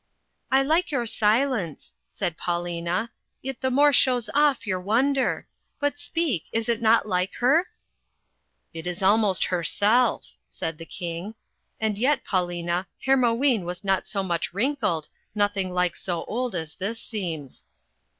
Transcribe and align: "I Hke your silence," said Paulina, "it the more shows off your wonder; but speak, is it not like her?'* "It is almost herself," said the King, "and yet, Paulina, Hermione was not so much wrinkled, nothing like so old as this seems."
"I 0.49 0.63
Hke 0.63 0.89
your 0.89 1.05
silence," 1.05 1.93
said 2.09 2.35
Paulina, 2.35 3.11
"it 3.43 3.61
the 3.61 3.69
more 3.69 3.93
shows 3.93 4.31
off 4.33 4.65
your 4.65 4.79
wonder; 4.79 5.47
but 5.79 5.99
speak, 5.99 6.45
is 6.51 6.67
it 6.67 6.81
not 6.81 7.07
like 7.07 7.35
her?'* 7.35 7.67
"It 8.73 8.87
is 8.87 9.03
almost 9.03 9.43
herself," 9.53 10.25
said 10.49 10.79
the 10.79 10.87
King, 10.87 11.35
"and 11.79 11.99
yet, 11.99 12.25
Paulina, 12.25 12.87
Hermione 13.05 13.63
was 13.63 13.83
not 13.83 14.07
so 14.07 14.23
much 14.23 14.51
wrinkled, 14.55 15.07
nothing 15.35 15.71
like 15.71 15.95
so 15.95 16.23
old 16.23 16.55
as 16.55 16.73
this 16.73 16.99
seems." 16.99 17.65